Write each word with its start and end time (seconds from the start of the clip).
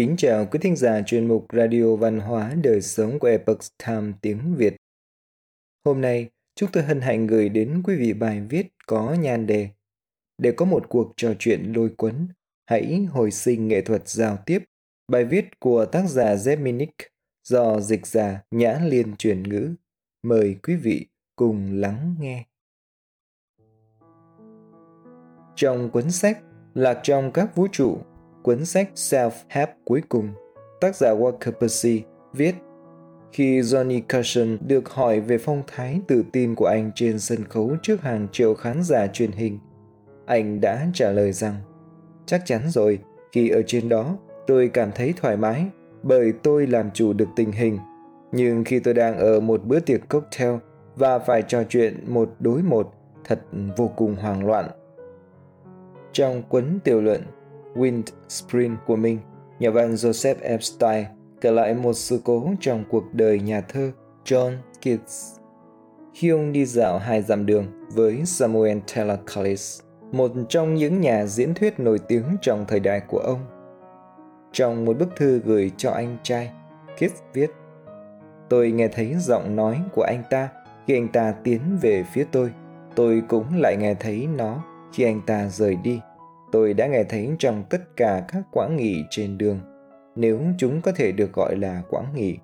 Kính 0.00 0.16
chào 0.16 0.46
quý 0.46 0.58
thính 0.62 0.76
giả 0.76 1.02
chuyên 1.06 1.28
mục 1.28 1.46
Radio 1.52 1.96
Văn 1.96 2.20
hóa 2.20 2.54
Đời 2.62 2.80
Sống 2.80 3.18
của 3.18 3.28
Epoch 3.28 3.58
Time 3.86 4.12
tiếng 4.22 4.54
Việt. 4.56 4.76
Hôm 5.84 6.00
nay, 6.00 6.30
chúng 6.54 6.70
tôi 6.72 6.82
hân 6.82 7.00
hạnh 7.00 7.26
gửi 7.26 7.48
đến 7.48 7.82
quý 7.84 7.96
vị 7.96 8.12
bài 8.12 8.40
viết 8.40 8.66
có 8.86 9.16
nhan 9.20 9.46
đề 9.46 9.68
Để 10.38 10.52
có 10.52 10.64
một 10.64 10.88
cuộc 10.88 11.12
trò 11.16 11.34
chuyện 11.38 11.72
lôi 11.76 11.90
cuốn, 11.96 12.28
hãy 12.66 13.06
hồi 13.10 13.30
sinh 13.30 13.68
nghệ 13.68 13.80
thuật 13.80 14.08
giao 14.08 14.38
tiếp. 14.46 14.64
Bài 15.08 15.24
viết 15.24 15.60
của 15.60 15.84
tác 15.84 16.08
giả 16.08 16.34
Zeminic 16.34 16.92
do 17.44 17.80
dịch 17.80 18.06
giả 18.06 18.42
Nhã 18.50 18.80
Liên 18.84 19.16
truyền 19.16 19.42
ngữ. 19.42 19.74
Mời 20.22 20.56
quý 20.62 20.76
vị 20.76 21.06
cùng 21.36 21.80
lắng 21.80 22.14
nghe. 22.20 22.44
Trong 25.56 25.90
cuốn 25.90 26.10
sách 26.10 26.42
Lạc 26.74 27.00
trong 27.02 27.32
các 27.32 27.56
vũ 27.56 27.66
trụ 27.72 27.98
cuốn 28.42 28.64
sách 28.64 28.90
Self-Help 28.94 29.66
cuối 29.84 30.02
cùng, 30.08 30.28
tác 30.80 30.96
giả 30.96 31.14
Walker 31.14 31.52
Percy 31.52 32.02
viết 32.32 32.54
khi 33.32 33.60
Johnny 33.60 34.00
Carson 34.08 34.58
được 34.66 34.88
hỏi 34.88 35.20
về 35.20 35.38
phong 35.38 35.62
thái 35.66 36.00
tự 36.08 36.24
tin 36.32 36.54
của 36.54 36.66
anh 36.66 36.90
trên 36.94 37.18
sân 37.18 37.44
khấu 37.44 37.76
trước 37.82 38.02
hàng 38.02 38.28
triệu 38.32 38.54
khán 38.54 38.82
giả 38.82 39.06
truyền 39.06 39.32
hình, 39.32 39.58
anh 40.26 40.60
đã 40.60 40.86
trả 40.94 41.10
lời 41.10 41.32
rằng 41.32 41.54
Chắc 42.26 42.42
chắn 42.44 42.60
rồi, 42.68 42.98
khi 43.32 43.48
ở 43.48 43.62
trên 43.66 43.88
đó, 43.88 44.16
tôi 44.46 44.68
cảm 44.68 44.90
thấy 44.94 45.14
thoải 45.16 45.36
mái 45.36 45.66
bởi 46.02 46.32
tôi 46.42 46.66
làm 46.66 46.90
chủ 46.90 47.12
được 47.12 47.28
tình 47.36 47.52
hình. 47.52 47.78
Nhưng 48.32 48.64
khi 48.64 48.78
tôi 48.78 48.94
đang 48.94 49.18
ở 49.18 49.40
một 49.40 49.64
bữa 49.64 49.80
tiệc 49.80 50.08
cocktail 50.08 50.54
và 50.96 51.18
phải 51.18 51.42
trò 51.42 51.62
chuyện 51.68 52.04
một 52.06 52.30
đối 52.40 52.62
một, 52.62 52.94
thật 53.24 53.40
vô 53.76 53.90
cùng 53.96 54.14
hoang 54.14 54.46
loạn. 54.46 54.68
Trong 56.12 56.42
cuốn 56.42 56.78
tiểu 56.84 57.00
luận 57.00 57.22
Wind 57.74 58.02
Spring 58.28 58.76
của 58.86 58.96
mình, 58.96 59.18
nhà 59.58 59.70
văn 59.70 59.94
Joseph 59.94 60.34
Epstein 60.42 61.04
kể 61.40 61.50
lại 61.50 61.74
một 61.74 61.92
sự 61.92 62.20
cố 62.24 62.50
trong 62.60 62.84
cuộc 62.90 63.04
đời 63.12 63.40
nhà 63.40 63.60
thơ 63.60 63.90
John 64.24 64.52
Keats. 64.82 65.36
Khi 66.14 66.28
ông 66.28 66.52
đi 66.52 66.64
dạo 66.64 66.98
hai 66.98 67.22
dặm 67.22 67.46
đường 67.46 67.66
với 67.94 68.24
Samuel 68.24 68.78
Taylor 68.94 69.18
Collins, 69.34 69.80
một 70.12 70.32
trong 70.48 70.74
những 70.74 71.00
nhà 71.00 71.26
diễn 71.26 71.54
thuyết 71.54 71.80
nổi 71.80 71.98
tiếng 71.98 72.24
trong 72.42 72.64
thời 72.68 72.80
đại 72.80 73.00
của 73.08 73.18
ông. 73.18 73.38
Trong 74.52 74.84
một 74.84 74.98
bức 74.98 75.16
thư 75.16 75.40
gửi 75.44 75.70
cho 75.76 75.90
anh 75.90 76.16
trai, 76.22 76.50
Keats 76.98 77.22
viết 77.32 77.50
Tôi 78.48 78.70
nghe 78.70 78.88
thấy 78.88 79.14
giọng 79.18 79.56
nói 79.56 79.80
của 79.94 80.02
anh 80.02 80.22
ta 80.30 80.48
khi 80.86 80.94
anh 80.94 81.08
ta 81.08 81.34
tiến 81.44 81.60
về 81.82 82.04
phía 82.12 82.26
tôi. 82.32 82.52
Tôi 82.94 83.22
cũng 83.28 83.44
lại 83.56 83.76
nghe 83.78 83.94
thấy 83.94 84.28
nó 84.36 84.64
khi 84.92 85.04
anh 85.04 85.20
ta 85.26 85.48
rời 85.48 85.76
đi 85.76 86.00
tôi 86.52 86.74
đã 86.74 86.86
nghe 86.86 87.04
thấy 87.04 87.30
trong 87.38 87.64
tất 87.70 87.96
cả 87.96 88.24
các 88.28 88.42
quãng 88.52 88.76
nghỉ 88.76 89.04
trên 89.10 89.38
đường, 89.38 89.60
nếu 90.16 90.40
chúng 90.58 90.80
có 90.80 90.92
thể 90.92 91.12
được 91.12 91.32
gọi 91.32 91.56
là 91.56 91.82
quãng 91.90 92.14
nghỉ. 92.14 92.38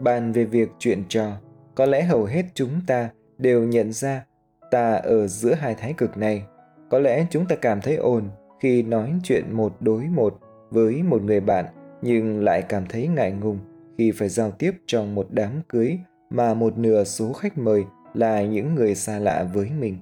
Bàn 0.00 0.32
về 0.32 0.44
việc 0.44 0.68
chuyện 0.78 1.02
trò, 1.08 1.32
có 1.74 1.86
lẽ 1.86 2.02
hầu 2.02 2.24
hết 2.24 2.44
chúng 2.54 2.80
ta 2.86 3.10
đều 3.38 3.64
nhận 3.64 3.92
ra 3.92 4.24
ta 4.70 4.92
ở 4.92 5.26
giữa 5.26 5.54
hai 5.54 5.74
thái 5.74 5.92
cực 5.92 6.16
này. 6.16 6.42
Có 6.90 6.98
lẽ 6.98 7.26
chúng 7.30 7.46
ta 7.46 7.56
cảm 7.56 7.80
thấy 7.80 7.96
ồn 7.96 8.30
khi 8.60 8.82
nói 8.82 9.12
chuyện 9.22 9.44
một 9.52 9.76
đối 9.80 10.02
một 10.02 10.38
với 10.70 11.02
một 11.02 11.22
người 11.22 11.40
bạn 11.40 11.64
nhưng 12.02 12.44
lại 12.44 12.62
cảm 12.62 12.86
thấy 12.86 13.08
ngại 13.08 13.32
ngùng 13.32 13.58
khi 13.98 14.10
phải 14.10 14.28
giao 14.28 14.50
tiếp 14.50 14.70
trong 14.86 15.14
một 15.14 15.26
đám 15.30 15.50
cưới 15.68 15.98
mà 16.30 16.54
một 16.54 16.78
nửa 16.78 17.04
số 17.04 17.32
khách 17.32 17.58
mời 17.58 17.84
là 18.14 18.42
những 18.42 18.74
người 18.74 18.94
xa 18.94 19.18
lạ 19.18 19.46
với 19.54 19.70
mình. 19.80 19.96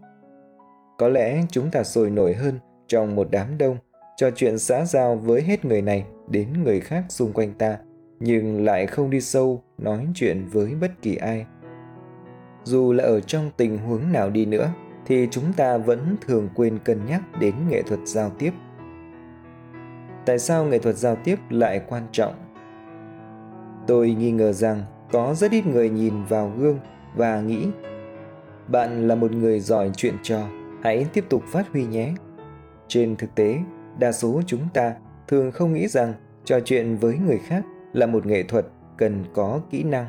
Có 0.99 1.09
lẽ 1.09 1.43
chúng 1.51 1.71
ta 1.71 1.83
sôi 1.83 2.11
nổi 2.11 2.35
hơn 2.35 2.59
trong 2.89 3.17
một 3.17 3.29
đám 3.31 3.59
đông, 3.59 3.77
trò 4.17 4.31
chuyện 4.31 4.59
xã 4.59 4.85
giao 4.85 5.17
với 5.17 5.43
hết 5.43 5.65
người 5.65 5.83
này 5.83 6.05
đến 6.29 6.49
người 6.65 6.81
khác 6.81 7.05
xung 7.09 7.33
quanh 7.33 7.55
ta, 7.55 7.79
nhưng 8.21 8.65
lại 8.65 8.87
không 8.87 9.11
đi 9.11 9.21
sâu 9.21 9.63
nói 9.79 10.07
chuyện 10.15 10.47
với 10.53 10.75
bất 10.81 10.91
kỳ 11.03 11.17
ai. 11.17 11.47
Dù 12.65 12.93
là 12.93 13.05
ở 13.05 13.21
trong 13.21 13.51
tình 13.57 13.79
huống 13.79 14.13
nào 14.13 14.31
đi 14.31 14.47
nữa, 14.47 14.73
thì 15.07 15.29
chúng 15.31 15.53
ta 15.57 15.79
vẫn 15.79 16.17
thường 16.27 16.49
quên 16.55 16.79
cân 16.79 17.07
nhắc 17.07 17.23
đến 17.41 17.55
nghệ 17.69 17.83
thuật 17.83 18.01
giao 18.05 18.31
tiếp. 18.31 18.51
Tại 20.27 20.39
sao 20.39 20.65
nghệ 20.65 20.79
thuật 20.79 20.97
giao 20.97 21.17
tiếp 21.25 21.39
lại 21.51 21.81
quan 21.89 22.03
trọng? 22.13 22.35
Tôi 23.87 24.11
nghi 24.11 24.31
ngờ 24.31 24.53
rằng 24.53 24.83
có 25.13 25.35
rất 25.35 25.51
ít 25.51 25.67
người 25.67 25.91
nhìn 25.91 26.25
vào 26.25 26.53
gương 26.59 26.79
và 27.17 27.41
nghĩ 27.41 27.67
bạn 28.69 29.09
là 29.09 29.15
một 29.15 29.33
người 29.33 29.61
giỏi 29.61 29.91
chuyện 29.97 30.15
trò, 30.23 30.41
hãy 30.83 31.07
tiếp 31.13 31.25
tục 31.29 31.43
phát 31.47 31.73
huy 31.73 31.85
nhé. 31.85 32.13
Trên 32.95 33.17
thực 33.17 33.35
tế, 33.35 33.59
đa 33.99 34.13
số 34.13 34.43
chúng 34.47 34.69
ta 34.75 34.95
thường 35.29 35.53
không 35.53 35.73
nghĩ 35.73 35.89
rằng 35.89 36.15
trò 36.45 36.61
chuyện 36.61 36.97
với 36.97 37.19
người 37.19 37.39
khác 37.39 37.65
là 37.93 38.07
một 38.07 38.27
nghệ 38.27 38.43
thuật 38.43 38.67
cần 38.97 39.25
có 39.35 39.61
kỹ 39.71 39.83
năng. 39.83 40.07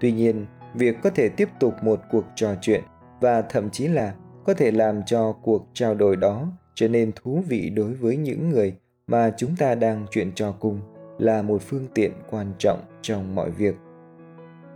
Tuy 0.00 0.12
nhiên, 0.12 0.46
việc 0.74 0.96
có 1.02 1.10
thể 1.10 1.28
tiếp 1.28 1.48
tục 1.60 1.74
một 1.82 2.00
cuộc 2.10 2.24
trò 2.34 2.54
chuyện 2.60 2.80
và 3.20 3.42
thậm 3.42 3.70
chí 3.70 3.88
là 3.88 4.14
có 4.44 4.54
thể 4.54 4.70
làm 4.70 5.02
cho 5.06 5.32
cuộc 5.32 5.66
trao 5.72 5.94
đổi 5.94 6.16
đó 6.16 6.46
trở 6.74 6.88
nên 6.88 7.12
thú 7.12 7.42
vị 7.48 7.70
đối 7.70 7.94
với 7.94 8.16
những 8.16 8.50
người 8.50 8.76
mà 9.06 9.32
chúng 9.36 9.56
ta 9.56 9.74
đang 9.74 10.06
chuyện 10.10 10.32
trò 10.34 10.52
cùng 10.52 10.80
là 11.18 11.42
một 11.42 11.62
phương 11.62 11.86
tiện 11.94 12.12
quan 12.30 12.52
trọng 12.58 12.80
trong 13.02 13.34
mọi 13.34 13.50
việc. 13.50 13.74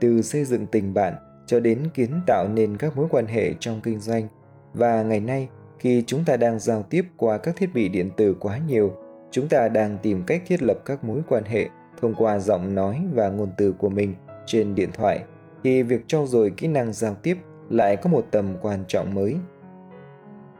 Từ 0.01 0.23
xây 0.23 0.45
dựng 0.45 0.67
tình 0.67 0.95
bạn 0.95 1.15
cho 1.47 1.61
đến 1.61 1.79
kiến 1.95 2.21
tạo 2.27 2.49
nên 2.49 2.77
các 2.77 2.97
mối 2.97 3.07
quan 3.11 3.27
hệ 3.27 3.55
trong 3.61 3.81
kinh 3.81 4.01
doanh 4.01 4.29
và 4.75 5.03
ngày 5.03 5.21
nay 5.21 5.49
khi 5.79 6.05
chúng 6.07 6.25
ta 6.25 6.37
đang 6.37 6.59
giao 6.59 6.83
tiếp 6.83 7.05
qua 7.17 7.39
các 7.39 7.57
thiết 7.57 7.75
bị 7.75 7.89
điện 7.89 8.11
tử 8.17 8.37
quá 8.41 8.59
nhiều, 8.59 8.93
chúng 9.31 9.49
ta 9.49 9.69
đang 9.69 9.99
tìm 10.03 10.23
cách 10.27 10.43
thiết 10.47 10.63
lập 10.63 10.79
các 10.85 11.05
mối 11.05 11.21
quan 11.29 11.45
hệ 11.45 11.69
thông 12.01 12.15
qua 12.15 12.39
giọng 12.39 12.75
nói 12.75 13.03
và 13.13 13.29
ngôn 13.29 13.49
từ 13.57 13.73
của 13.73 13.89
mình 13.89 14.15
trên 14.47 14.75
điện 14.75 14.91
thoại, 14.93 15.21
thì 15.65 15.83
việc 15.83 16.09
trau 16.09 16.27
dồi 16.27 16.51
kỹ 16.57 16.67
năng 16.67 16.93
giao 16.93 17.15
tiếp 17.15 17.39
lại 17.71 17.97
có 17.97 18.11
một 18.11 18.27
tầm 18.31 18.57
quan 18.63 18.85
trọng 18.89 19.15
mới. 19.15 19.37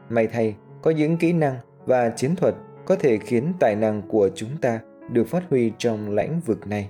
May 0.09 0.27
thay, 0.27 0.55
có 0.81 0.91
những 0.91 1.17
kỹ 1.17 1.33
năng 1.33 1.55
và 1.85 2.09
chiến 2.09 2.35
thuật 2.35 2.55
có 2.85 2.95
thể 2.95 3.17
khiến 3.17 3.53
tài 3.59 3.75
năng 3.75 4.01
của 4.01 4.29
chúng 4.35 4.49
ta 4.61 4.79
được 5.11 5.27
phát 5.27 5.43
huy 5.49 5.71
trong 5.77 6.09
lãnh 6.09 6.39
vực 6.45 6.67
này. 6.67 6.89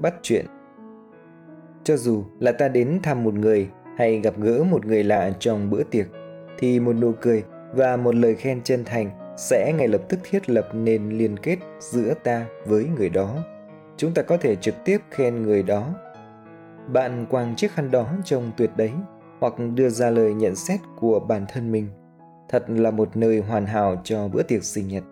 Bắt 0.00 0.14
chuyện. 0.22 0.46
Cho 1.84 1.96
dù 1.96 2.24
là 2.40 2.52
ta 2.52 2.68
đến 2.68 2.98
thăm 3.02 3.24
một 3.24 3.34
người 3.34 3.68
hay 3.96 4.20
gặp 4.20 4.34
gỡ 4.38 4.64
một 4.64 4.86
người 4.86 5.04
lạ 5.04 5.32
trong 5.38 5.70
bữa 5.70 5.82
tiệc 5.82 6.06
thì 6.60 6.80
một 6.80 6.92
nụ 6.92 7.12
cười 7.20 7.44
và 7.72 7.96
một 7.96 8.14
lời 8.14 8.34
khen 8.34 8.62
chân 8.62 8.84
thành 8.84 9.10
sẽ 9.36 9.72
ngay 9.78 9.88
lập 9.88 10.00
tức 10.08 10.20
thiết 10.30 10.50
lập 10.50 10.68
nên 10.72 11.08
liên 11.08 11.36
kết 11.36 11.58
giữa 11.80 12.14
ta 12.24 12.46
với 12.66 12.84
người 12.84 13.08
đó. 13.08 13.36
Chúng 13.96 14.14
ta 14.14 14.22
có 14.22 14.36
thể 14.36 14.56
trực 14.56 14.74
tiếp 14.84 14.98
khen 15.10 15.42
người 15.42 15.62
đó. 15.62 15.94
Bạn 16.92 17.26
quàng 17.30 17.56
chiếc 17.56 17.72
khăn 17.72 17.90
đó 17.90 18.12
trông 18.24 18.50
tuyệt 18.56 18.70
đấy, 18.76 18.90
hoặc 19.40 19.54
đưa 19.74 19.88
ra 19.88 20.10
lời 20.10 20.34
nhận 20.34 20.56
xét 20.56 20.80
của 20.98 21.20
bản 21.20 21.46
thân 21.52 21.72
mình. 21.72 21.88
Thật 22.48 22.64
là 22.68 22.90
một 22.90 23.16
nơi 23.16 23.40
hoàn 23.40 23.66
hảo 23.66 24.00
cho 24.04 24.28
bữa 24.28 24.42
tiệc 24.42 24.64
sinh 24.64 24.88
nhật. 24.88 25.04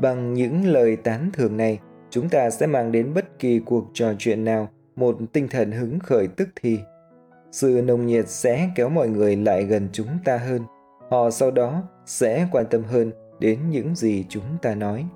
Bằng 0.00 0.34
những 0.34 0.66
lời 0.66 0.96
tán 0.96 1.30
thưởng 1.32 1.56
này, 1.56 1.78
chúng 2.10 2.28
ta 2.28 2.50
sẽ 2.50 2.66
mang 2.66 2.92
đến 2.92 3.14
bất 3.14 3.38
kỳ 3.38 3.58
cuộc 3.58 3.84
trò 3.94 4.12
chuyện 4.18 4.44
nào 4.44 4.68
một 4.96 5.16
tinh 5.32 5.48
thần 5.48 5.72
hứng 5.72 5.98
khởi 5.98 6.28
tức 6.28 6.48
thì 6.62 6.80
sự 7.52 7.82
nồng 7.84 8.06
nhiệt 8.06 8.28
sẽ 8.28 8.70
kéo 8.74 8.88
mọi 8.88 9.08
người 9.08 9.36
lại 9.36 9.64
gần 9.64 9.88
chúng 9.92 10.08
ta 10.24 10.36
hơn. 10.36 10.62
Họ 11.10 11.30
sau 11.30 11.50
đó 11.50 11.82
sẽ 12.06 12.48
quan 12.52 12.66
tâm 12.70 12.82
hơn 12.84 13.12
đến 13.40 13.58
những 13.70 13.94
gì 13.94 14.24
chúng 14.28 14.44
ta 14.62 14.74
nói. 14.74 15.06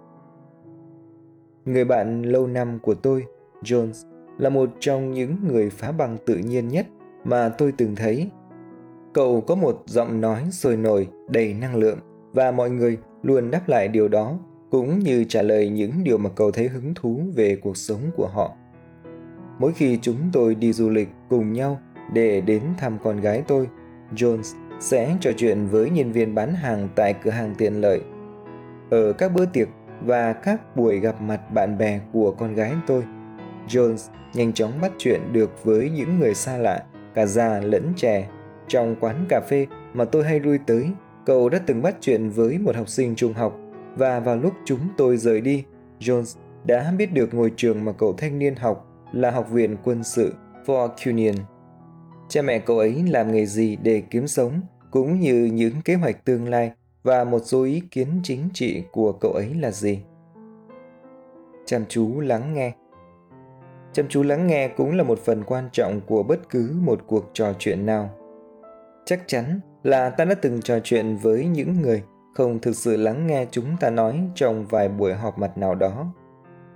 Người 1.65 1.85
bạn 1.85 2.23
lâu 2.23 2.47
năm 2.47 2.79
của 2.83 2.95
tôi, 2.95 3.25
jones, 3.63 4.09
là 4.39 4.49
một 4.49 4.71
trong 4.81 5.13
những 5.13 5.37
người 5.49 5.71
phá 5.71 5.93
bằng 5.93 6.19
tự 6.27 6.37
nhiên 6.37 6.69
nhất 6.69 6.87
mà 7.25 7.49
tôi 7.49 7.73
từng 7.77 7.97
thấy. 7.97 8.31
Cậu 9.13 9.41
có 9.41 9.55
một 9.55 9.83
giọng 9.87 10.21
nói 10.21 10.43
sôi 10.51 10.77
nổi, 10.77 11.09
đầy 11.29 11.55
năng 11.55 11.77
lượng, 11.77 11.99
và 12.33 12.51
mọi 12.51 12.71
người 12.71 12.99
luôn 13.23 13.51
đáp 13.51 13.69
lại 13.69 13.89
điều 13.89 14.09
đó, 14.09 14.39
cũng 14.71 14.99
như 14.99 15.25
trả 15.25 15.43
lời 15.43 15.69
những 15.69 15.93
điều 16.05 16.19
mà 16.19 16.31
cậu 16.31 16.51
thấy 16.51 16.69
hứng 16.69 16.95
thú 16.95 17.21
về 17.35 17.57
cuộc 17.57 17.77
sống 17.77 18.01
của 18.17 18.29
họ. 18.29 18.53
Mỗi 19.59 19.73
khi 19.73 19.99
chúng 20.03 20.17
tôi 20.33 20.55
đi 20.55 20.73
du 20.73 20.91
lịch 20.91 21.09
cùng 21.29 21.53
nhau 21.53 21.81
để 22.13 22.41
đến 22.41 22.63
thăm 22.79 22.99
con 23.03 23.21
gái 23.21 23.43
tôi, 23.49 23.69
Jones 24.15 24.55
sẽ 24.81 25.17
trò 25.21 25.31
chuyện 25.37 25.67
với 25.67 25.91
nhân 25.91 26.13
viên 26.13 26.35
bán 26.35 26.55
hàng 26.55 26.89
tại 26.95 27.15
cửa 27.25 27.31
hàng 27.31 27.55
tiện 27.59 27.81
lợi. 27.81 28.01
Ở 28.91 29.13
các 29.13 29.35
bữa 29.35 29.47
tiệc 29.47 29.69
và 30.05 30.33
các 30.33 30.77
buổi 30.77 30.99
gặp 30.99 31.21
mặt 31.21 31.51
bạn 31.55 31.79
bè 31.79 32.01
của 32.13 32.31
con 32.31 32.55
gái 32.55 32.73
tôi, 32.87 33.03
Jones 33.69 34.11
nhanh 34.35 34.53
chóng 34.53 34.73
bắt 34.81 34.93
chuyện 34.99 35.21
được 35.33 35.65
với 35.65 35.91
những 35.91 36.19
người 36.19 36.35
xa 36.35 36.59
lạ, 36.59 36.83
cả 37.15 37.27
già 37.27 37.61
lẫn 37.61 37.93
trẻ. 37.97 38.29
Trong 38.69 38.97
quán 39.01 39.27
cà 39.29 39.41
phê 39.49 39.67
mà 39.95 40.05
tôi 40.05 40.25
hay 40.25 40.41
lui 40.41 40.59
tới, 40.67 40.91
cậu 41.27 41.49
đã 41.49 41.59
từng 41.67 41.83
bắt 41.83 41.97
chuyện 42.01 42.31
với 42.31 42.59
một 42.59 42.77
học 42.77 42.89
sinh 42.89 43.15
trung 43.15 43.33
học 43.33 43.59
và 43.97 44.21
vào 44.21 44.37
lúc 44.37 44.53
chúng 44.65 44.81
tôi 44.97 45.17
rời 45.17 45.41
đi, 45.41 45.65
Jones 46.01 46.39
đã 46.65 46.93
biết 46.99 47.13
được 47.13 47.35
ngôi 47.35 47.53
trường 47.57 47.85
mà 47.85 47.93
cậu 47.93 48.15
thanh 48.19 48.39
niên 48.39 48.57
học 48.57 48.89
là 49.13 49.31
Học 49.31 49.51
viện 49.51 49.77
Quân 49.85 50.05
sự 50.05 50.35
Fort 50.67 50.91
Union 51.07 51.35
cha 52.33 52.43
mẹ 52.43 52.59
cậu 52.59 52.79
ấy 52.79 53.05
làm 53.09 53.33
nghề 53.33 53.47
gì 53.47 53.77
để 53.77 54.03
kiếm 54.11 54.27
sống, 54.27 54.61
cũng 54.91 55.21
như 55.21 55.51
những 55.53 55.75
kế 55.85 55.95
hoạch 55.95 56.25
tương 56.25 56.49
lai 56.49 56.73
và 57.03 57.25
một 57.25 57.39
số 57.45 57.63
ý 57.63 57.83
kiến 57.91 58.21
chính 58.23 58.49
trị 58.55 58.83
của 58.93 59.13
cậu 59.13 59.33
ấy 59.33 59.55
là 59.61 59.71
gì. 59.71 60.03
chăm 61.65 61.85
chú 61.89 62.21
lắng 62.21 62.55
nghe. 62.55 62.73
Chăm 63.93 64.09
chú 64.09 64.23
lắng 64.23 64.47
nghe 64.47 64.69
cũng 64.69 64.97
là 64.97 65.03
một 65.03 65.19
phần 65.19 65.45
quan 65.45 65.69
trọng 65.73 66.01
của 66.07 66.23
bất 66.23 66.51
cứ 66.51 66.77
một 66.83 67.01
cuộc 67.07 67.31
trò 67.33 67.53
chuyện 67.59 67.87
nào. 67.87 68.11
Chắc 69.05 69.23
chắn 69.27 69.61
là 69.83 70.11
ta 70.11 70.25
đã 70.25 70.35
từng 70.35 70.63
trò 70.63 70.79
chuyện 70.85 71.17
với 71.17 71.47
những 71.47 71.81
người 71.83 72.03
không 72.35 72.59
thực 72.59 72.77
sự 72.77 72.97
lắng 72.97 73.27
nghe 73.27 73.47
chúng 73.51 73.77
ta 73.81 73.91
nói 73.91 74.21
trong 74.35 74.67
vài 74.67 74.89
buổi 74.89 75.15
họp 75.15 75.39
mặt 75.39 75.59
nào 75.59 75.75
đó. 75.75 76.13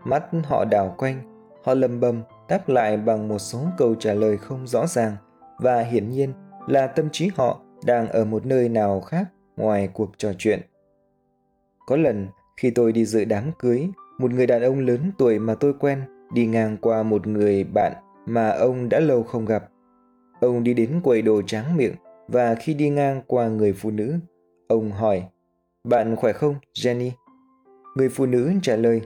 Mắt 0.04 0.24
họ 0.44 0.64
đảo 0.64 0.94
quanh 0.98 1.20
họ 1.64 1.74
lầm 1.74 2.00
bầm 2.00 2.22
đáp 2.48 2.68
lại 2.68 2.96
bằng 2.96 3.28
một 3.28 3.38
số 3.38 3.58
câu 3.78 3.94
trả 3.94 4.14
lời 4.14 4.36
không 4.36 4.66
rõ 4.66 4.86
ràng 4.86 5.16
và 5.58 5.82
hiển 5.82 6.10
nhiên 6.10 6.32
là 6.66 6.86
tâm 6.86 7.08
trí 7.12 7.30
họ 7.36 7.60
đang 7.84 8.08
ở 8.08 8.24
một 8.24 8.46
nơi 8.46 8.68
nào 8.68 9.00
khác 9.00 9.28
ngoài 9.56 9.88
cuộc 9.92 10.18
trò 10.18 10.32
chuyện. 10.38 10.60
Có 11.86 11.96
lần, 11.96 12.26
khi 12.56 12.70
tôi 12.70 12.92
đi 12.92 13.04
dự 13.04 13.24
đám 13.24 13.50
cưới, 13.58 13.88
một 14.18 14.30
người 14.30 14.46
đàn 14.46 14.62
ông 14.62 14.78
lớn 14.78 15.12
tuổi 15.18 15.38
mà 15.38 15.54
tôi 15.54 15.74
quen 15.80 16.02
đi 16.32 16.46
ngang 16.46 16.76
qua 16.80 17.02
một 17.02 17.26
người 17.26 17.64
bạn 17.64 17.92
mà 18.26 18.50
ông 18.50 18.88
đã 18.88 19.00
lâu 19.00 19.22
không 19.22 19.44
gặp. 19.44 19.68
Ông 20.40 20.64
đi 20.64 20.74
đến 20.74 21.00
quầy 21.04 21.22
đồ 21.22 21.42
tráng 21.42 21.76
miệng 21.76 21.94
và 22.28 22.54
khi 22.54 22.74
đi 22.74 22.90
ngang 22.90 23.22
qua 23.26 23.48
người 23.48 23.72
phụ 23.72 23.90
nữ, 23.90 24.14
ông 24.68 24.92
hỏi, 24.92 25.22
bạn 25.84 26.16
khỏe 26.16 26.32
không, 26.32 26.54
jenny? 26.74 27.10
Người 27.96 28.08
phụ 28.08 28.26
nữ 28.26 28.52
trả 28.62 28.76
lời, 28.76 29.00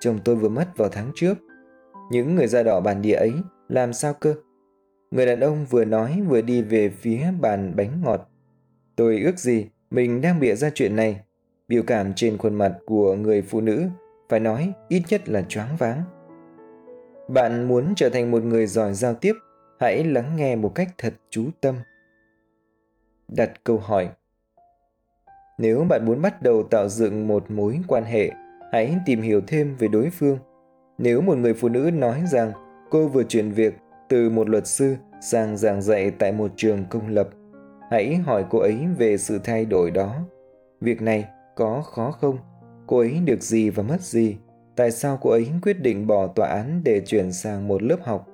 chồng 0.00 0.18
tôi 0.24 0.36
vừa 0.36 0.48
mất 0.48 0.76
vào 0.76 0.88
tháng 0.88 1.10
trước. 1.14 1.34
Những 2.10 2.34
người 2.34 2.46
da 2.46 2.62
đỏ 2.62 2.80
bản 2.80 3.02
địa 3.02 3.14
ấy 3.14 3.32
làm 3.68 3.92
sao 3.92 4.14
cơ? 4.14 4.34
Người 5.12 5.26
đàn 5.26 5.40
ông 5.40 5.66
vừa 5.70 5.84
nói 5.84 6.22
vừa 6.28 6.40
đi 6.40 6.62
về 6.62 6.88
phía 6.88 7.26
bàn 7.40 7.72
bánh 7.76 8.02
ngọt. 8.04 8.28
Tôi 8.96 9.20
ước 9.20 9.38
gì 9.38 9.66
mình 9.90 10.20
đang 10.20 10.40
bịa 10.40 10.54
ra 10.54 10.70
chuyện 10.74 10.96
này. 10.96 11.20
Biểu 11.68 11.82
cảm 11.82 12.12
trên 12.14 12.38
khuôn 12.38 12.54
mặt 12.54 12.78
của 12.86 13.14
người 13.14 13.42
phụ 13.42 13.60
nữ, 13.60 13.86
phải 14.28 14.40
nói 14.40 14.72
ít 14.88 15.02
nhất 15.08 15.28
là 15.28 15.42
choáng 15.42 15.76
váng. 15.78 16.02
Bạn 17.28 17.68
muốn 17.68 17.94
trở 17.96 18.08
thành 18.08 18.30
một 18.30 18.44
người 18.44 18.66
giỏi 18.66 18.94
giao 18.94 19.14
tiếp, 19.14 19.34
hãy 19.80 20.04
lắng 20.04 20.36
nghe 20.36 20.56
một 20.56 20.74
cách 20.74 20.88
thật 20.98 21.14
chú 21.30 21.44
tâm. 21.60 21.74
Đặt 23.28 23.64
câu 23.64 23.78
hỏi. 23.78 24.08
Nếu 25.58 25.84
bạn 25.88 26.04
muốn 26.04 26.22
bắt 26.22 26.42
đầu 26.42 26.62
tạo 26.62 26.88
dựng 26.88 27.28
một 27.28 27.50
mối 27.50 27.80
quan 27.88 28.04
hệ, 28.04 28.30
hãy 28.72 28.96
tìm 29.06 29.20
hiểu 29.20 29.40
thêm 29.46 29.76
về 29.78 29.88
đối 29.88 30.10
phương. 30.10 30.38
Nếu 30.98 31.20
một 31.20 31.38
người 31.38 31.54
phụ 31.54 31.68
nữ 31.68 31.90
nói 31.94 32.22
rằng 32.26 32.52
cô 32.90 33.08
vừa 33.08 33.24
chuyển 33.24 33.50
việc 33.50 33.74
từ 34.12 34.30
một 34.30 34.48
luật 34.48 34.66
sư 34.66 34.96
sang 35.20 35.56
giảng 35.56 35.82
dạy 35.82 36.10
tại 36.10 36.32
một 36.32 36.50
trường 36.56 36.84
công 36.90 37.08
lập. 37.08 37.28
Hãy 37.90 38.16
hỏi 38.16 38.44
cô 38.50 38.58
ấy 38.58 38.78
về 38.98 39.18
sự 39.18 39.38
thay 39.44 39.64
đổi 39.64 39.90
đó. 39.90 40.16
Việc 40.80 41.02
này 41.02 41.24
có 41.56 41.82
khó 41.82 42.10
không? 42.10 42.38
Cô 42.86 42.98
ấy 42.98 43.20
được 43.24 43.42
gì 43.42 43.70
và 43.70 43.82
mất 43.82 44.00
gì? 44.00 44.36
Tại 44.76 44.90
sao 44.90 45.18
cô 45.20 45.30
ấy 45.30 45.46
quyết 45.62 45.80
định 45.80 46.06
bỏ 46.06 46.26
tòa 46.26 46.48
án 46.48 46.80
để 46.84 47.00
chuyển 47.06 47.32
sang 47.32 47.68
một 47.68 47.82
lớp 47.82 47.96
học? 48.02 48.26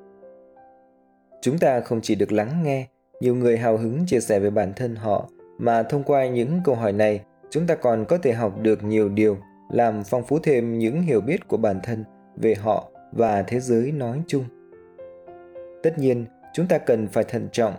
Chúng 1.43 1.59
ta 1.59 1.81
không 1.81 2.01
chỉ 2.03 2.15
được 2.15 2.33
lắng 2.33 2.63
nghe, 2.63 2.87
nhiều 3.21 3.35
người 3.35 3.59
hào 3.59 3.77
hứng 3.77 4.07
chia 4.07 4.21
sẻ 4.21 4.41
về 4.41 4.51
bản 4.51 4.73
thân 4.77 4.97
họ, 4.97 5.29
mà 5.59 5.83
thông 5.83 6.03
qua 6.03 6.27
những 6.27 6.61
câu 6.65 6.75
hỏi 6.75 6.93
này, 6.93 7.21
chúng 7.51 7.67
ta 7.67 7.75
còn 7.75 8.05
có 8.05 8.19
thể 8.19 8.33
học 8.33 8.59
được 8.63 8.85
nhiều 8.85 9.09
điều, 9.09 9.37
làm 9.71 10.03
phong 10.05 10.25
phú 10.25 10.39
thêm 10.43 10.79
những 10.79 11.03
hiểu 11.03 11.21
biết 11.21 11.49
của 11.49 11.57
bản 11.57 11.81
thân 11.83 12.05
về 12.37 12.55
họ 12.55 12.91
và 13.13 13.43
thế 13.43 13.61
giới 13.61 13.93
nói 13.93 14.23
chung 14.27 14.45
tất 15.83 15.99
nhiên, 15.99 16.27
chúng 16.53 16.67
ta 16.67 16.79
cần 16.79 17.09
phải 17.09 17.25
thận 17.25 17.49
trọng. 17.53 17.75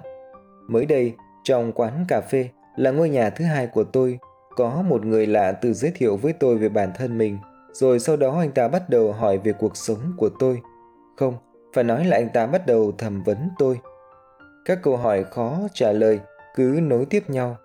Mới 0.67 0.85
đây, 0.85 1.13
trong 1.43 1.71
quán 1.71 2.05
cà 2.07 2.21
phê 2.21 2.49
là 2.75 2.91
ngôi 2.91 3.09
nhà 3.09 3.29
thứ 3.29 3.45
hai 3.45 3.67
của 3.67 3.83
tôi, 3.83 4.19
có 4.55 4.81
một 4.81 5.05
người 5.05 5.27
lạ 5.27 5.51
tự 5.51 5.73
giới 5.73 5.91
thiệu 5.95 6.17
với 6.17 6.33
tôi 6.33 6.57
về 6.57 6.69
bản 6.69 6.91
thân 6.95 7.17
mình, 7.17 7.37
rồi 7.71 7.99
sau 7.99 8.17
đó 8.17 8.39
anh 8.39 8.51
ta 8.51 8.67
bắt 8.67 8.89
đầu 8.89 9.11
hỏi 9.11 9.37
về 9.37 9.53
cuộc 9.53 9.77
sống 9.77 10.13
của 10.17 10.29
tôi. 10.39 10.61
Không, 11.17 11.37
phải 11.73 11.83
nói 11.83 12.05
là 12.05 12.17
anh 12.17 12.29
ta 12.33 12.45
bắt 12.45 12.67
đầu 12.67 12.91
thẩm 12.97 13.23
vấn 13.23 13.49
tôi. 13.59 13.79
Các 14.65 14.79
câu 14.83 14.97
hỏi 14.97 15.23
khó 15.23 15.59
trả 15.73 15.91
lời 15.91 16.19
cứ 16.55 16.79
nối 16.83 17.05
tiếp 17.05 17.29
nhau. 17.29 17.57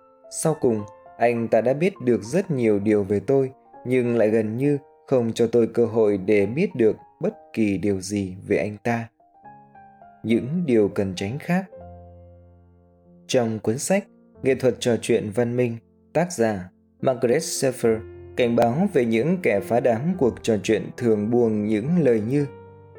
Sau 0.43 0.55
cùng, 0.61 0.81
anh 1.17 1.47
ta 1.47 1.61
đã 1.61 1.73
biết 1.73 1.93
được 2.01 2.23
rất 2.23 2.51
nhiều 2.51 2.79
điều 2.79 3.03
về 3.03 3.19
tôi, 3.19 3.51
nhưng 3.85 4.17
lại 4.17 4.29
gần 4.29 4.57
như 4.57 4.77
không 5.07 5.31
cho 5.33 5.47
tôi 5.47 5.67
cơ 5.73 5.85
hội 5.85 6.17
để 6.17 6.45
biết 6.45 6.75
được 6.75 6.95
bất 7.19 7.33
kỳ 7.53 7.77
điều 7.77 8.01
gì 8.01 8.35
về 8.47 8.57
anh 8.57 8.77
ta 8.83 9.07
những 10.25 10.63
điều 10.65 10.87
cần 10.87 11.13
tránh 11.15 11.39
khác. 11.39 11.65
Trong 13.27 13.59
cuốn 13.59 13.77
sách 13.77 14.07
nghệ 14.43 14.55
thuật 14.55 14.75
trò 14.79 14.97
chuyện 15.01 15.31
văn 15.35 15.57
minh 15.57 15.77
tác 16.13 16.31
giả 16.31 16.69
margaret 17.01 17.41
Seffer 17.41 17.99
cảnh 18.37 18.55
báo 18.55 18.87
về 18.93 19.05
những 19.05 19.37
kẻ 19.43 19.59
phá 19.59 19.79
đám 19.79 20.13
cuộc 20.17 20.35
trò 20.41 20.57
chuyện 20.63 20.89
thường 20.97 21.31
buông 21.31 21.65
những 21.65 21.99
lời 21.99 22.21
như 22.29 22.45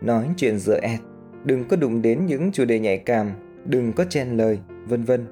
nói 0.03 0.29
chuyện 0.37 0.59
giữa 0.59 0.79
ẹt, 0.83 1.01
đừng 1.45 1.69
có 1.69 1.77
đụng 1.77 2.03
đến 2.03 2.27
những 2.27 2.53
chủ 2.53 2.65
đề 2.65 2.79
nhạy 2.79 2.99
cảm 2.99 3.31
đừng 3.65 3.93
có 3.93 4.05
chen 4.05 4.37
lời 4.37 4.59
vân 4.87 5.05
vân. 5.05 5.27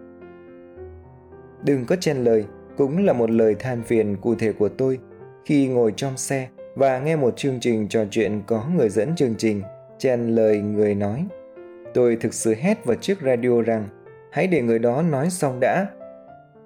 Đừng 1.65 1.85
có 1.85 1.97
chen 1.97 2.17
lời 2.17 2.45
cũng 2.77 3.05
là 3.05 3.13
một 3.13 3.31
lời 3.31 3.55
than 3.59 3.83
phiền 3.83 4.17
cụ 4.17 4.35
thể 4.35 4.53
của 4.53 4.69
tôi 4.69 4.99
khi 5.45 5.69
ngồi 5.69 5.93
trong 5.97 6.17
xe 6.17 6.49
và 6.75 6.99
nghe 6.99 7.17
một 7.17 7.37
chương 7.37 7.61
trình 7.61 7.89
trò 7.89 8.05
chuyện 8.11 8.43
có 8.47 8.69
người 8.77 8.89
dẫn 8.89 9.17
chương 9.17 9.35
trình 9.39 9.63
chen 9.99 10.29
lời 10.29 10.61
người 10.61 10.95
nói 10.95 11.27
tôi 11.95 12.17
thực 12.17 12.35
sự 12.35 12.55
hét 12.55 12.85
vào 12.85 12.97
chiếc 12.97 13.19
radio 13.23 13.63
rằng, 13.63 13.89
hãy 14.33 14.47
để 14.47 14.63
người 14.63 14.79
đó 14.79 15.03
nói 15.03 15.31
xong 15.31 15.61
đã. 15.61 15.87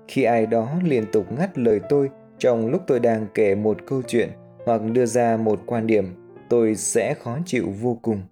Khi 0.08 0.22
ai 0.22 0.46
đó 0.46 0.72
liên 0.84 1.04
tục 1.12 1.32
ngắt 1.38 1.58
lời 1.58 1.80
tôi 1.88 2.10
trong 2.38 2.66
lúc 2.66 2.82
tôi 2.86 3.00
đang 3.00 3.26
kể 3.34 3.54
một 3.54 3.78
câu 3.86 4.02
chuyện 4.06 4.28
hoặc 4.66 4.80
đưa 4.92 5.06
ra 5.06 5.36
một 5.36 5.60
quan 5.66 5.86
điểm, 5.86 6.04
tôi 6.48 6.74
sẽ 6.74 7.14
khó 7.14 7.38
chịu 7.46 7.64
vô 7.80 7.98
cùng. 8.02 8.22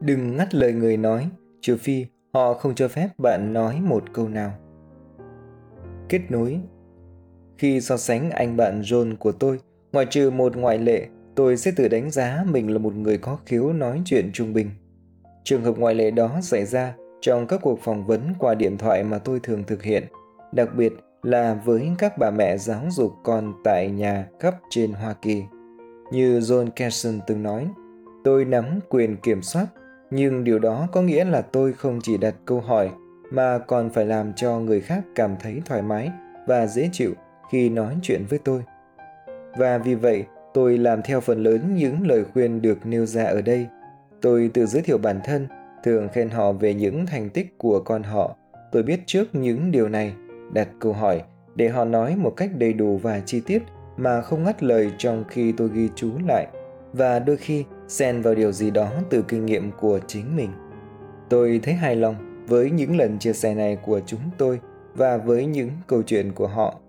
Đừng 0.00 0.36
ngắt 0.36 0.54
lời 0.54 0.72
người 0.72 0.96
nói, 0.96 1.28
trừ 1.60 1.76
phi 1.76 2.06
họ 2.34 2.54
không 2.54 2.74
cho 2.74 2.88
phép 2.88 3.08
bạn 3.18 3.52
nói 3.52 3.80
một 3.80 4.12
câu 4.12 4.28
nào. 4.28 4.52
Kết 6.08 6.20
nối. 6.28 6.60
Khi 7.58 7.80
so 7.80 7.96
sánh 7.96 8.30
anh 8.30 8.56
bạn 8.56 8.80
john 8.80 9.16
của 9.16 9.32
tôi, 9.32 9.58
ngoại 9.92 10.06
trừ 10.10 10.30
một 10.30 10.56
ngoại 10.56 10.78
lệ, 10.78 11.06
tôi 11.34 11.56
sẽ 11.56 11.70
tự 11.76 11.88
đánh 11.88 12.10
giá 12.10 12.44
mình 12.50 12.72
là 12.72 12.78
một 12.78 12.94
người 12.94 13.18
có 13.18 13.38
khiếu 13.46 13.72
nói 13.72 14.02
chuyện 14.04 14.30
trung 14.32 14.52
bình 14.52 14.70
trường 15.48 15.64
hợp 15.64 15.78
ngoại 15.78 15.94
lệ 15.94 16.10
đó 16.10 16.30
xảy 16.42 16.64
ra 16.64 16.94
trong 17.20 17.46
các 17.46 17.60
cuộc 17.62 17.80
phỏng 17.80 18.06
vấn 18.06 18.20
qua 18.38 18.54
điện 18.54 18.78
thoại 18.78 19.04
mà 19.04 19.18
tôi 19.18 19.40
thường 19.42 19.64
thực 19.64 19.82
hiện 19.82 20.04
đặc 20.52 20.68
biệt 20.76 20.92
là 21.22 21.60
với 21.64 21.90
các 21.98 22.18
bà 22.18 22.30
mẹ 22.30 22.58
giáo 22.58 22.82
dục 22.90 23.12
con 23.22 23.52
tại 23.64 23.90
nhà 23.90 24.26
cấp 24.40 24.54
trên 24.70 24.92
Hoa 24.92 25.14
Kỳ. 25.22 25.44
Như 26.12 26.38
John 26.38 26.70
Carson 26.76 27.20
từng 27.26 27.42
nói, 27.42 27.68
tôi 28.24 28.44
nắm 28.44 28.64
quyền 28.88 29.16
kiểm 29.16 29.42
soát, 29.42 29.66
nhưng 30.10 30.44
điều 30.44 30.58
đó 30.58 30.88
có 30.92 31.02
nghĩa 31.02 31.24
là 31.24 31.42
tôi 31.42 31.72
không 31.72 31.98
chỉ 32.02 32.16
đặt 32.16 32.34
câu 32.44 32.60
hỏi 32.60 32.90
mà 33.30 33.58
còn 33.58 33.90
phải 33.90 34.06
làm 34.06 34.32
cho 34.32 34.58
người 34.58 34.80
khác 34.80 35.04
cảm 35.14 35.36
thấy 35.40 35.62
thoải 35.64 35.82
mái 35.82 36.10
và 36.46 36.66
dễ 36.66 36.88
chịu 36.92 37.12
khi 37.50 37.68
nói 37.68 37.96
chuyện 38.02 38.24
với 38.28 38.38
tôi. 38.38 38.62
Và 39.56 39.78
vì 39.78 39.94
vậy, 39.94 40.24
tôi 40.54 40.78
làm 40.78 41.02
theo 41.02 41.20
phần 41.20 41.42
lớn 41.42 41.74
những 41.74 42.06
lời 42.06 42.24
khuyên 42.32 42.62
được 42.62 42.86
nêu 42.86 43.06
ra 43.06 43.24
ở 43.24 43.42
đây. 43.42 43.66
Tôi 44.20 44.50
tự 44.54 44.66
giới 44.66 44.82
thiệu 44.82 44.98
bản 44.98 45.20
thân, 45.24 45.48
thường 45.84 46.08
khen 46.12 46.28
họ 46.28 46.52
về 46.52 46.74
những 46.74 47.06
thành 47.06 47.30
tích 47.30 47.58
của 47.58 47.80
con 47.80 48.02
họ. 48.02 48.36
Tôi 48.72 48.82
biết 48.82 49.00
trước 49.06 49.34
những 49.34 49.70
điều 49.70 49.88
này 49.88 50.14
đặt 50.52 50.68
câu 50.80 50.92
hỏi 50.92 51.22
để 51.54 51.68
họ 51.68 51.84
nói 51.84 52.16
một 52.16 52.30
cách 52.36 52.50
đầy 52.58 52.72
đủ 52.72 52.96
và 52.96 53.20
chi 53.20 53.40
tiết 53.40 53.62
mà 53.96 54.20
không 54.20 54.44
ngắt 54.44 54.62
lời 54.62 54.92
trong 54.98 55.24
khi 55.28 55.52
tôi 55.52 55.70
ghi 55.72 55.88
chú 55.94 56.10
lại 56.26 56.46
và 56.92 57.18
đôi 57.18 57.36
khi 57.36 57.64
xen 57.88 58.22
vào 58.22 58.34
điều 58.34 58.52
gì 58.52 58.70
đó 58.70 58.92
từ 59.10 59.24
kinh 59.28 59.46
nghiệm 59.46 59.70
của 59.80 60.00
chính 60.06 60.36
mình. 60.36 60.50
Tôi 61.28 61.60
thấy 61.62 61.74
hài 61.74 61.96
lòng 61.96 62.44
với 62.46 62.70
những 62.70 62.96
lần 62.96 63.18
chia 63.18 63.32
sẻ 63.32 63.54
này 63.54 63.76
của 63.76 64.00
chúng 64.06 64.20
tôi 64.38 64.60
và 64.94 65.16
với 65.16 65.46
những 65.46 65.70
câu 65.86 66.02
chuyện 66.02 66.32
của 66.32 66.46
họ. 66.46 66.80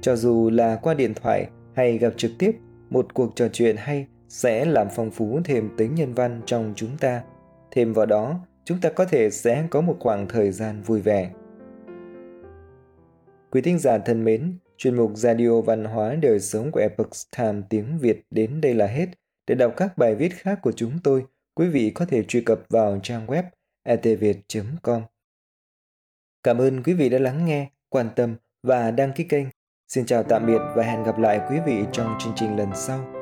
Cho 0.00 0.16
dù 0.16 0.50
là 0.50 0.76
qua 0.82 0.94
điện 0.94 1.14
thoại 1.14 1.46
hay 1.74 1.98
gặp 1.98 2.12
trực 2.16 2.30
tiếp, 2.38 2.52
một 2.90 3.14
cuộc 3.14 3.32
trò 3.34 3.48
chuyện 3.52 3.76
hay 3.78 4.06
sẽ 4.32 4.64
làm 4.64 4.88
phong 4.96 5.10
phú 5.10 5.40
thêm 5.44 5.70
tính 5.76 5.94
nhân 5.94 6.12
văn 6.12 6.40
trong 6.46 6.72
chúng 6.76 6.96
ta. 6.98 7.22
Thêm 7.70 7.92
vào 7.92 8.06
đó, 8.06 8.40
chúng 8.64 8.80
ta 8.80 8.90
có 8.90 9.04
thể 9.04 9.30
sẽ 9.30 9.66
có 9.70 9.80
một 9.80 9.96
khoảng 10.00 10.28
thời 10.28 10.50
gian 10.50 10.82
vui 10.82 11.00
vẻ. 11.00 11.30
Quý 13.50 13.60
thính 13.60 13.78
giả 13.78 13.98
thân 13.98 14.24
mến, 14.24 14.58
chuyên 14.76 14.96
mục 14.96 15.12
Radio 15.14 15.60
Văn 15.60 15.84
hóa 15.84 16.14
Đời 16.14 16.40
Sống 16.40 16.70
của 16.72 16.80
Epoch 16.80 17.10
Time 17.36 17.62
tiếng 17.68 17.98
Việt 17.98 18.22
đến 18.30 18.60
đây 18.60 18.74
là 18.74 18.86
hết. 18.86 19.06
Để 19.46 19.54
đọc 19.54 19.74
các 19.76 19.98
bài 19.98 20.14
viết 20.14 20.34
khác 20.34 20.58
của 20.62 20.72
chúng 20.72 20.98
tôi, 21.04 21.24
quý 21.54 21.68
vị 21.68 21.92
có 21.94 22.04
thể 22.04 22.22
truy 22.28 22.40
cập 22.40 22.62
vào 22.68 23.00
trang 23.02 23.26
web 23.26 23.42
etviet.com. 23.82 25.02
Cảm 26.42 26.58
ơn 26.58 26.82
quý 26.82 26.92
vị 26.92 27.08
đã 27.08 27.18
lắng 27.18 27.44
nghe, 27.44 27.70
quan 27.88 28.08
tâm 28.16 28.36
và 28.62 28.90
đăng 28.90 29.12
ký 29.12 29.24
kênh. 29.24 29.46
Xin 29.88 30.06
chào 30.06 30.22
tạm 30.22 30.46
biệt 30.46 30.60
và 30.76 30.82
hẹn 30.82 31.02
gặp 31.02 31.18
lại 31.18 31.40
quý 31.50 31.56
vị 31.66 31.84
trong 31.92 32.14
chương 32.20 32.32
trình 32.36 32.56
lần 32.56 32.68
sau. 32.74 33.21